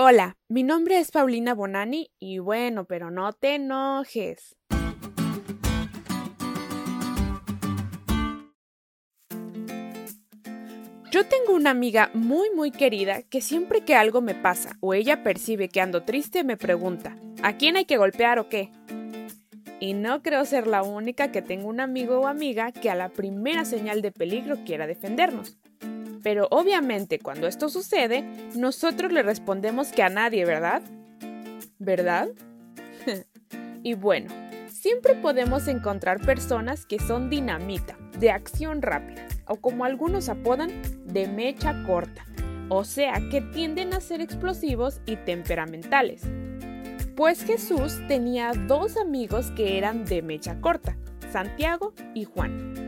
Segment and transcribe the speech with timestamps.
[0.00, 4.56] Hola, mi nombre es Paulina Bonani y bueno, pero no te enojes.
[11.10, 15.24] Yo tengo una amiga muy muy querida que siempre que algo me pasa o ella
[15.24, 18.70] percibe que ando triste me pregunta, ¿a quién hay que golpear o qué?
[19.80, 23.08] Y no creo ser la única que tenga un amigo o amiga que a la
[23.08, 25.57] primera señal de peligro quiera defendernos.
[26.28, 28.22] Pero obviamente cuando esto sucede,
[28.54, 30.82] nosotros le respondemos que a nadie, ¿verdad?
[31.78, 32.28] ¿Verdad?
[33.82, 34.28] y bueno,
[34.66, 40.70] siempre podemos encontrar personas que son dinamita, de acción rápida, o como algunos apodan,
[41.06, 42.26] de mecha corta,
[42.68, 46.24] o sea, que tienden a ser explosivos y temperamentales.
[47.16, 50.94] Pues Jesús tenía dos amigos que eran de mecha corta,
[51.32, 52.87] Santiago y Juan.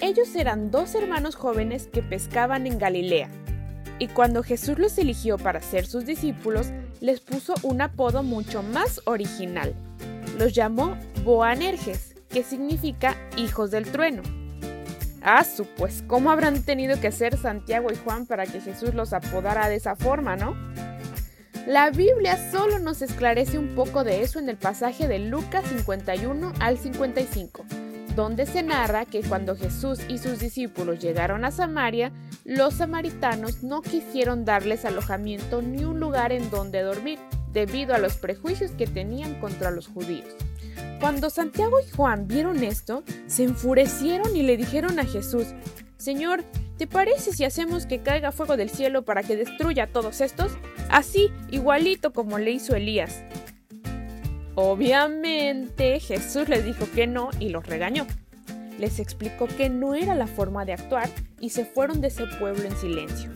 [0.00, 3.30] Ellos eran dos hermanos jóvenes que pescaban en Galilea,
[3.98, 9.00] y cuando Jesús los eligió para ser sus discípulos, les puso un apodo mucho más
[9.06, 9.74] original.
[10.38, 14.22] Los llamó Boanerges, que significa hijos del trueno.
[15.22, 15.44] Ah,
[15.76, 19.76] pues, ¿cómo habrán tenido que ser Santiago y Juan para que Jesús los apodara de
[19.76, 20.54] esa forma, no?
[21.66, 26.52] La Biblia solo nos esclarece un poco de eso en el pasaje de Lucas 51
[26.60, 27.64] al 55,
[28.16, 32.12] donde se narra que cuando Jesús y sus discípulos llegaron a Samaria,
[32.44, 37.18] los samaritanos no quisieron darles alojamiento ni un lugar en donde dormir,
[37.52, 40.34] debido a los prejuicios que tenían contra los judíos.
[40.98, 45.48] Cuando Santiago y Juan vieron esto, se enfurecieron y le dijeron a Jesús,
[45.98, 46.42] Señor,
[46.78, 50.52] ¿te parece si hacemos que caiga fuego del cielo para que destruya a todos estos?
[50.88, 53.22] Así, igualito como le hizo Elías.
[54.58, 58.06] Obviamente Jesús les dijo que no y los regañó.
[58.78, 62.64] Les explicó que no era la forma de actuar y se fueron de ese pueblo
[62.64, 63.30] en silencio.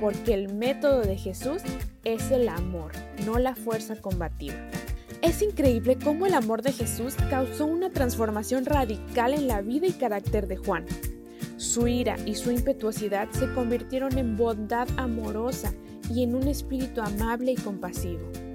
[0.00, 1.62] Porque el método de Jesús
[2.02, 2.90] es el amor,
[3.24, 4.56] no la fuerza combativa.
[5.22, 9.92] Es increíble cómo el amor de Jesús causó una transformación radical en la vida y
[9.92, 10.86] carácter de Juan.
[11.56, 15.72] Su ira y su impetuosidad se convirtieron en bondad amorosa
[16.12, 18.47] y en un espíritu amable y compasivo.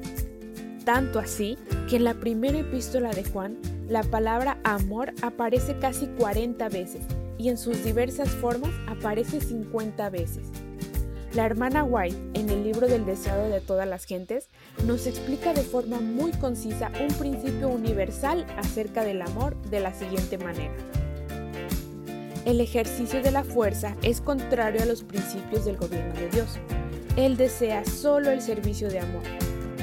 [0.85, 1.57] Tanto así
[1.89, 3.57] que en la primera epístola de Juan,
[3.87, 7.03] la palabra amor aparece casi 40 veces
[7.37, 10.47] y en sus diversas formas aparece 50 veces.
[11.33, 14.49] La hermana White, en el libro del deseado de todas las gentes,
[14.85, 20.37] nos explica de forma muy concisa un principio universal acerca del amor de la siguiente
[20.37, 20.75] manera.
[22.45, 26.59] El ejercicio de la fuerza es contrario a los principios del gobierno de Dios.
[27.15, 29.23] Él desea solo el servicio de amor,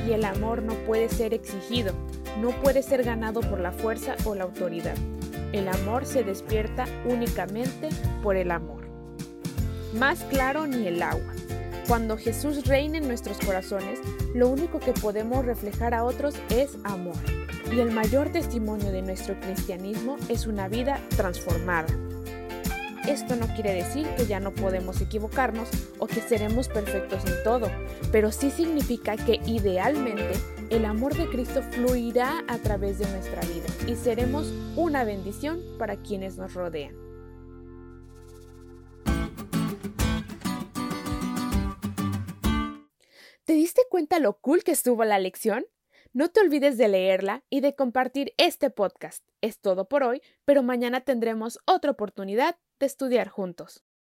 [0.07, 1.93] y el amor no puede ser exigido,
[2.41, 4.97] no puede ser ganado por la fuerza o la autoridad.
[5.53, 7.89] El amor se despierta únicamente
[8.23, 8.81] por el amor
[9.95, 11.33] más claro ni el agua.
[11.89, 13.99] Cuando Jesús reina en nuestros corazones,
[14.35, 17.17] lo único que podemos reflejar a otros es amor.
[17.73, 21.89] Y el mayor testimonio de nuestro cristianismo es una vida transformada.
[23.09, 25.69] Esto no quiere decir que ya no podemos equivocarnos
[25.99, 27.71] o que seremos perfectos en todo,
[28.13, 30.33] pero sí significa que idealmente
[30.69, 35.97] el amor de Cristo fluirá a través de nuestra vida y seremos una bendición para
[35.97, 36.95] quienes nos rodean.
[43.45, 45.67] ¿Te diste cuenta lo cool que estuvo la lección?
[46.13, 49.25] No te olvides de leerla y de compartir este podcast.
[49.41, 53.85] Es todo por hoy, pero mañana tendremos otra oportunidad de estudiar juntos.